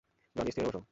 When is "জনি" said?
0.35-0.51